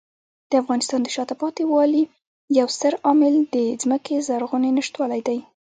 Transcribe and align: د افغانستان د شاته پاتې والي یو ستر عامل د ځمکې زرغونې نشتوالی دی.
د 0.49 0.51
افغانستان 0.61 0.99
د 1.03 1.07
شاته 1.15 1.35
پاتې 1.41 1.63
والي 1.71 2.03
یو 2.59 2.67
ستر 2.75 2.93
عامل 3.05 3.35
د 3.55 3.55
ځمکې 3.81 4.15
زرغونې 4.27 4.69
نشتوالی 4.77 5.21
دی. 5.27 5.39